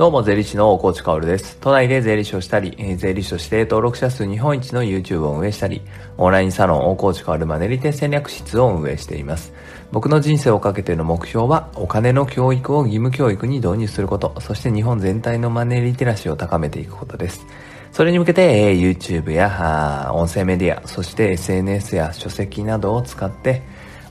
[0.00, 1.58] どうも、税理士の大河内薫です。
[1.60, 5.82] 都内で税理士をしたり、えー、税理士として登録者数日本一の YouTube を運営したり、
[6.16, 9.52] オンラインサロン大河内薫マネリテ戦略室を運営しています。
[9.92, 17.44] 僕の人生をかけての目標は、お金の教育を義務教育に導入すること、そして日本全体のマネリテラシーを高めていくことです。
[17.92, 23.60] それに向けて、えー、YouTube や音声メディア、そして SNS や書籍などを使って、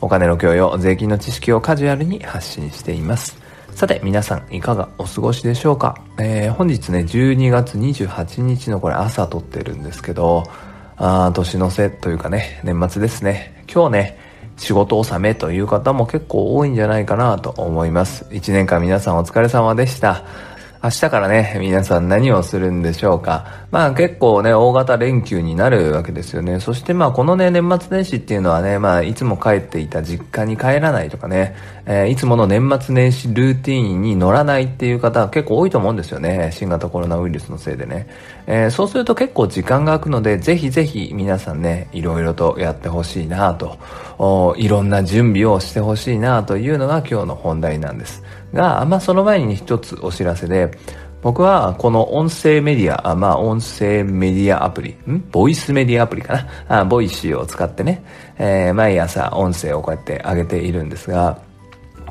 [0.01, 3.48] お金の教養、税金の知識をカジュアルに発信しています。
[3.75, 5.95] さて、皆さんいかがお過ごしでしょうか？
[6.17, 10.43] えー、本日ね、12月28日のこれ朝撮ってるんですけど、
[10.97, 13.63] あ年の瀬というかね、年末ですね。
[13.73, 14.19] 今日ね、
[14.57, 18.25] 仕事納めという方も結構多いんじゃないかなと思います。
[18.31, 20.25] 1年間皆さんお疲れ様でした。
[20.81, 23.65] 明日からね、皆さん何をするんでしょうか。
[23.69, 26.61] まあ結構ね、大型連休になるわけですよね。
[26.61, 31.53] そしてまあこのね、年末年始っていうのはね、まあいつも帰っていた実家に帰らないとかね、
[31.85, 36.49] えー、いつもの年末年始ルーティーンに乗らないっていう方結構多いと思うんですよね。
[36.53, 38.07] 新型コロナウイルスのせいでね。
[38.47, 48.23] えー、そうすると結構時間が空くので、ぜひぜひ皆さんね、いろいろとやってほしいなと、いろんな準備をしてほしいなというのが今日の本題なんです。
[48.53, 50.71] が、まあ、その前に一つお知らせで、
[51.21, 55.23] 僕はこの音声メディア、まあ音声メディアアプリ、ん？
[55.31, 56.79] ボイスメディアアプリかな？
[56.81, 58.03] あ Voicy を使ってね、
[58.37, 61.41] えー、毎朝音声をこうやって上げているんですが、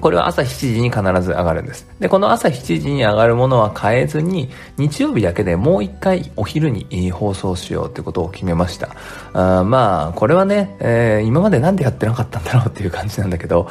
[0.00, 1.88] これは朝7時に必ず上がるんです。
[1.98, 8.90] で、この朝7時に上がるものは変えずに、日曜日だけでもう一回お昼に放送しようってことを決めました。
[9.32, 13.68] あまあ、これはね、えー、今までなんでやってなかったんだろうっていう感じなんだけど、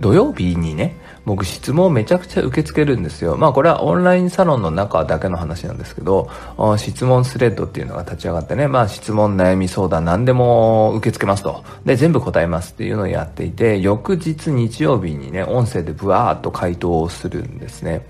[0.00, 3.36] 土曜日にね、僕質問めちゃくちゃ受け付けるんですよ。
[3.36, 6.30] まあこれはオンラインサロンの中だけの話なんですけど、
[6.78, 11.62] 質問スレッドっていうのが立ち上がってね、まあ質問、悩み、相談何でも受け付けますと。
[11.84, 18.06] で、全部答えますっていうのをやっていて、翌日日曜日にね、音声でブワーっと回答をするんですね。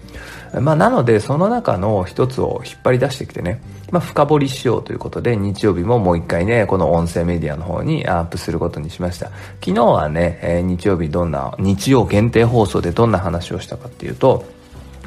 [0.58, 9.26] まあなのでその中の一つを引っ張り出してきてね、まあ深掘りしようということで日曜日ももう一回ね、この音声メディアの方にアップすることにしました。
[9.64, 14.44] 昨日はね、えー、日曜日どんな、日曜限定放送でどんな話をしたかっていうと、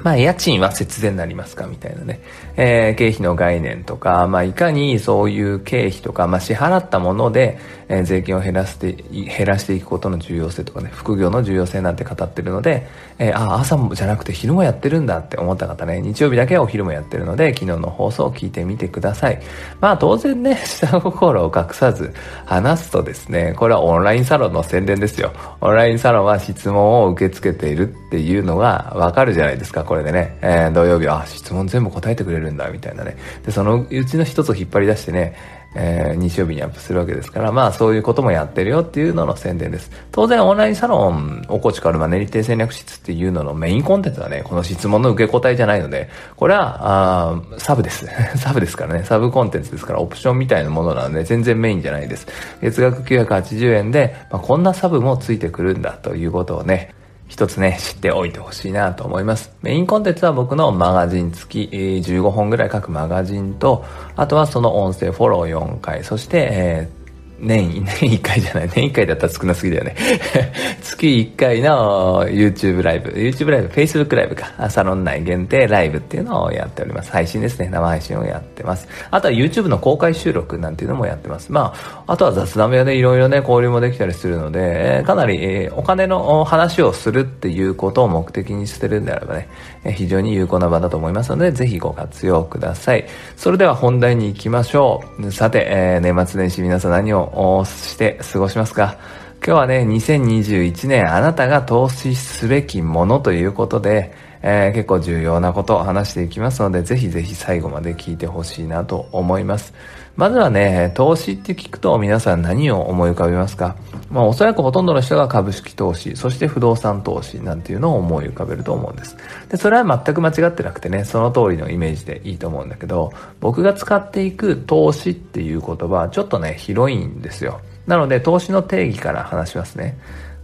[0.04, 2.22] まあ、家賃は節税になりますかみたいなね。
[2.56, 12.88] えー、経費の概念とか、まあ、いかにそういう経費とか、まあ、支払ったもので、えー、税金を減らして、減らしていくことの重要性とかね、副業の重要性なんて語ってるので、
[13.18, 19.42] えー、あ、朝もじゃなくて昼もやってるんだって思った方ね、日曜日だけはお昼もやってるので、昨日の放送を聞いてみてください。
[19.80, 22.14] まあ、当然ね、 下心を隠さず
[22.46, 25.32] 話すとですね、これはオンラインサロンの宣伝ですよ。
[25.62, 29.84] オンラインサロンは質問を受け付けているっていうのがわかるじゃないですか。
[29.94, 33.16] これでね、えー、土曜日は質問全部答えてくれるんだみたいなね
[33.46, 35.36] でそのうちの一つを引っ張り出してね
[35.76, 39.90] えー、日曜日にアップするわけですから、まあそういうこともやってるよっていうのの宣伝です。
[40.12, 48.06] 当然オンラインサロン、おこちからマネリテ戦略室っていうののメインコンテンツはね、この質問の受け答えじゃないので、これは、あサブです。
[48.38, 52.28] サブですからね、サブコンテンツですから、オプションみたいなものなので、全然メインじゃないです。
[52.62, 56.94] 月額980円で、まあ、こんなサブもついてくるんだということをね、
[57.34, 59.52] 一つね、知っておいてほしいなと思います。
[59.64, 63.84] メインコンテンツは僕のマガジン付き、15本ぐらい書くマガジンと、
[64.16, 67.03] あとはその音声フォロー4回、そして、えー
[67.44, 69.96] 年、年1回じゃない、年1回だったら少なすぎだよね。
[70.82, 77.12] 月1回の YouTube ライブ、YouTube ライブ、Facebook ライブか、サロン内限定ライブっていうのをやっております。
[77.12, 78.88] 配信ですね、生配信をやってます。
[79.12, 81.52] あとは YouTube の公開収録なんていうのもやってます。
[81.52, 89.48] まあ、あとは雑談部屋でいろいろね、交流もできたりするので、かなり、お金の話をするっていうことを目的にしてるんであればね、
[89.92, 93.06] 非常に有効な場だと思いますので、ぜひご活用ください。
[93.36, 95.32] それでは本題に行きましょう。
[95.32, 98.98] さて、えー、年末年始皆さん何ををして過ごしますか
[99.46, 104.14] 今日はね、2021年あなたが投資すべきものということで、
[104.46, 109.74] えー、結構重要なことを話していきますので、ぜひぜひ最後まで聞いてほしいなと思います。
[110.18, 113.76] まずはね、投資って聞くと皆さん何を思い浮かべますか？
[114.12, 119.18] まあおそらくほとんどの人が株式投資、そして不動産投資なんていうのを思い浮かべると思うんです。
[119.50, 127.62] で、それは全く間違ってなくてね、その通りのイメージでいいと思うんだけど、僕が使っていく投資っていう言葉はちょっとね、広いんですよ。
[127.88, 129.98] なので投資の定義から話しますね。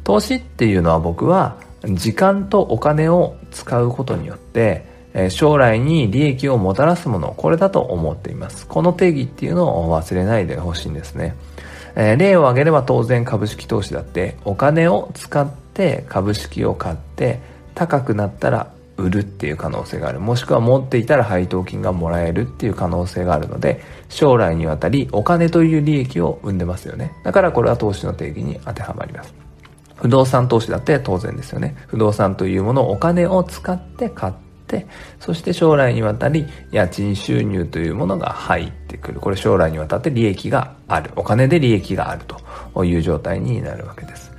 [0.04, 4.86] 投資っていうのは僕は時間とお金を使うことによって
[5.30, 8.68] 将来に利益をもたらすもの、これだと思っています。
[8.68, 11.36] この定義っていうのを忘れないでほしいんですね。
[11.96, 17.40] え例を挙げれば当然株式投資だってお金を使って株式を買って
[17.74, 20.20] 高くなったら売るっていう可能性がある。
[20.20, 27.14] もしくは持っていたら配当金がもらえるっていう可能性があるので、将来にわたりお金という利益を生んでますよね。
[27.24, 29.39] だからこれは投資の定義に当てはまります。
[30.02, 31.76] 不動産投資だって当然ですよね。
[31.88, 34.34] 不動産というものをお金を使って買っ
[34.68, 34.88] て、
[35.20, 39.20] そして将来にわたり家賃収入というものが入ってくる。
[39.20, 41.12] これ将来にわたって利益がある。
[41.16, 42.22] お金で利益がある
[42.74, 44.30] という状態になるわけです。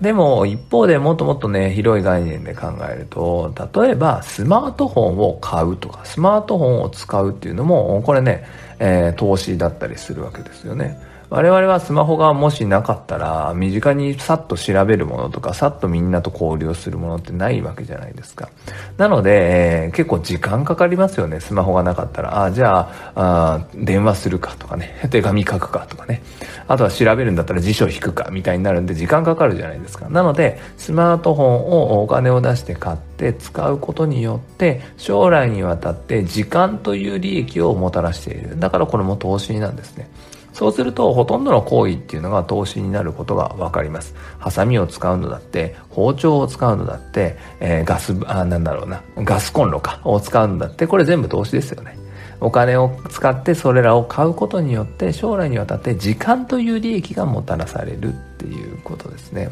[0.00, 8.44] でも一方でもっともっとね、広い概念で考えると、例えばスマートフォンを買うとか、スマートフォンを使うっていうのも、これね、
[8.78, 10.98] えー、投資だったりするわけですよね。
[11.30, 18.48] 我々はスマホがもしなかったら、身近にさっと調べるものとか、さっとみんなと交流するものってないわけじゃないですか。
[18.96, 22.42] なので、えー、結構時間かかりますよね、スマホがなかったら。
[22.42, 26.20] あ、じゃああ、電話するかとかね、 手紙書くかとかね。
[26.66, 30.08] あとは調べるんだったら辞書引くかみたいになるんで時間かかるじゃないですか。
[30.08, 38.58] なので、スマートフォンをお金を出して買って使うことによって、将来にわたって時間という利益をもたらしている。
[38.58, 40.10] だからこれも投資なんですね。
[40.60, 44.14] そうすると、ほとんどの行為っていうのが投資になることがわかります。
[44.38, 51.96] ハサミを使うのだって、包丁を使うのだって、えー、ガス、あ、なんだろうな、ガスコンロか、を使うのだって、これ全部投資ですよね。
[52.40, 59.48] お金を使ってそれらを買うことによって将来にわたって時間という利益がもたらされるっていうことですね。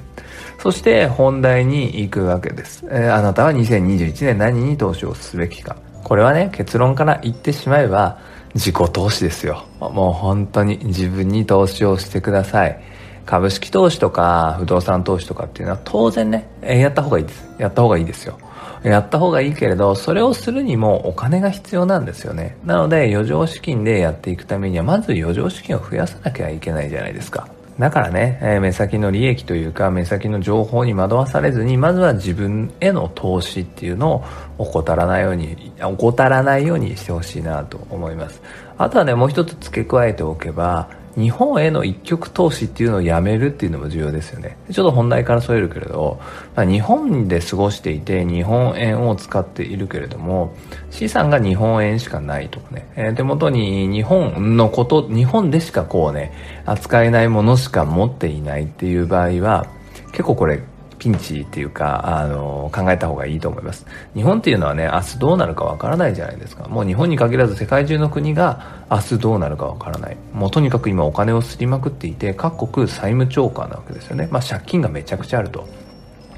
[0.59, 2.85] そして本題に行くわけです。
[2.91, 5.77] えー、あなたは2021年何に投資をすべきか。
[6.05, 8.19] これはね、結論から言ってしまえば、
[8.55, 9.65] 自己投資ですよ。
[9.81, 12.81] もう本当に自分に投資をしてください。
[13.27, 17.47] 株式投資とか不動産投資とかっていうのは当然ね、やった方がいいです。
[17.59, 18.39] やった方がいいですよ。
[18.83, 22.57] やった方がいいけれど、それをするにもお金が必要なんですよね。
[22.65, 27.49] なので余剰資金でやっていくためには、まず余剰資金を増やさなきゃいけないじゃないですか。
[27.79, 34.25] だからね、えー、目先の利益というか、目先の情報に惑わされずに、まずは自分への投資っていうのを
[34.59, 38.43] 怠らないように、怠らないようにしてほしいなと思います。
[38.77, 44.57] あとはね、もう一つ付け加えておけば、日本への一極投資っていうのをやめるっていうのも重要ですよね。
[44.71, 46.21] ちょっと本題からそえるけれど、
[46.55, 50.55] まあ、日本で過ごしていて日本円を使っているけれども、
[50.91, 56.33] 資産が日本円しかないとかね、えー、手元に日本のこと、日本でしかこうね、
[56.67, 59.67] 扱えないものしか持っていないっていう場合は、
[60.13, 60.63] 結構これ
[61.09, 63.87] ピンチっていうか、あの、考えた方がいいと思います。
[64.15, 66.69] 日本っていうのはね、明日どうなるかわからないじゃないですか。
[66.69, 70.17] もう日本に限らず世界中の国が明日どうなるかわからない。
[70.35, 74.29] もうとにかく今お金をすりまくっていて、各国債務超過なわけですよね。
[74.31, 75.67] まあ借金がめちゃくちゃあると。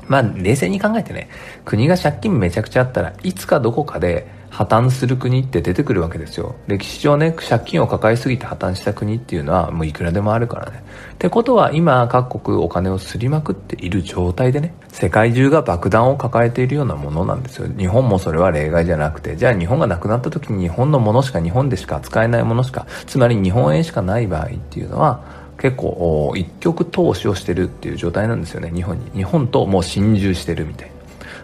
[0.06, 1.28] まあ冷静に考えてね、
[1.64, 6.56] 国が借金めちゃくちゃあったらいつかどこかで破綻する国って出てくるわけですよ。
[6.66, 10.82] 歴史上ね、借金を抱えすぎて破綻した国っていうのはもういくらでもあるからね。
[11.12, 17.68] ってことは今各国お金をすりまくっている状態でね、世界中が爆弾を抱えているようなものなんですよ。
[17.78, 25.22] 日本もそれは例外じゃなくて、じゃあ日本がなくなった時に日本のものしか日本でしか扱えないものしか、つまり日本円しかない場合っていうのは、
[25.58, 29.10] 結構一極投資をしてるっていう状態なんですよね、日本に。
[29.14, 30.89] 日本ともう心中してるみたい。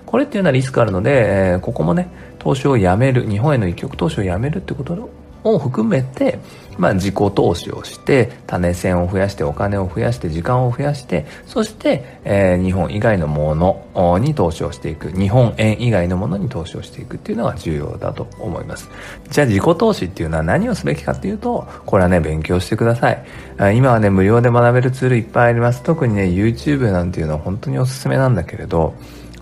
[0.05, 5.11] これっていうのはリスクあるので、えー、ここもね、投資をやめる、日本への一極投資をやめるってこと
[5.43, 6.39] を含めて、
[6.79, 18.91] まあ、自己投資をして、種銭を増やして、お金を増やして、時間を増やして、そして、えー、日本以外のものに投資をしていく、日本円以外のものに投資をしていくっていうのが重要だと思います。
[19.31, 23.25] じゃあ自己投資っていうのは何をすべきかっていうと、これはね、勉強してください。
[23.75, 25.83] 今はね、無料で学べるツールいっぱいあります。
[25.83, 28.95] 特にね、YouTube なんていうのは本当におすすめなんだけれど、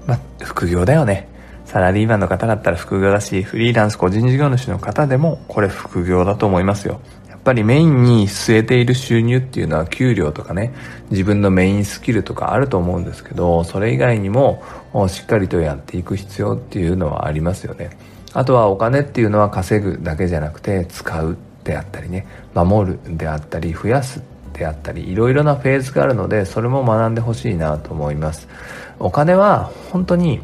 [0.06, 1.29] まあ、副業だよね。
[1.65, 7.01] サラリーマンの方だったら副業だし、フリーランス個人事業主の方でもこれ副業だと思いますよ。
[7.29, 10.73] やっぱりメインに据えている収入っていうのは給料とかね、
[11.11, 14.63] 自分のメインスキルとかあると思うんですけど、それ以外にも
[15.08, 17.91] しっかりとやっていく必要っていうのはありますよね。
[18.32, 28.49] あとはお金っていうのは稼ぐだけじゃなくて使うであったりね、守るであったり増やすであったり、いろいろなフェーズがあるので、それも学んでほしいなと思います。
[28.98, 30.41] お金は本当に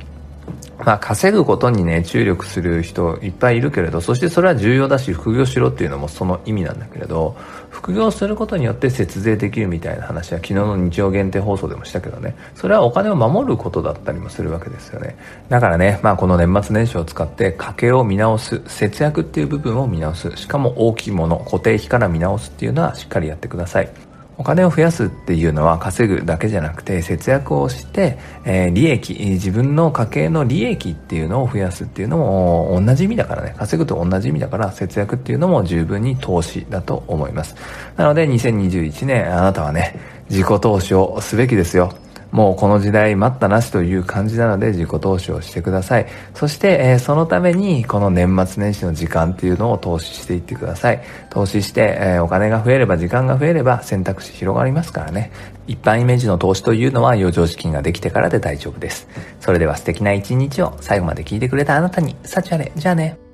[0.85, 7.37] まあ、稼ぐことにね、注力する人いっぱいいるけれど、そしてそれは重要だし、副業しろっていうのもその意味なんだけれど、
[7.69, 15.17] 副業することによって節税できるみたいな話は昨日の日曜限定放送でもしたけどね、それはお金を守ることだったりもするわけですよね。
[15.51, 24.10] だからね、まあこの年末年始を使って家計を見直す、節約っていう部分を見直す、しかも大きいもの、固定費から見直すっていうのはしっかりやってください。
[24.41, 28.17] お金を増やすっていうのは稼ぐだけじゃなくて節約をして、
[28.47, 37.55] えー、利益、自分の家計の利益っていうのを増やすっていうのも同じ意味だからね、稼ぐと同じ意味だから節約っていうのも十分に投資だと思います。
[37.99, 41.93] なので2021年あなたはね、自己投資をすべきですよ。
[42.31, 46.07] もうこの時代待ったなしという感じなので自己投資をしてください。
[46.35, 51.03] そして、えー、そのためにこの年末年始の時間っていうのを投資していってください。
[51.31, 55.31] 投資して、えー、お金が増えれば時間が増えれば選択肢広がりますからね。
[55.67, 59.09] 一般イメージの投資というのは余剰資金ができてからで大丈夫です。
[59.41, 62.73] それでは素敵な一日を最後まで聞いてくれたあなたに、幸あれ。
[62.77, 63.30] じゃあね。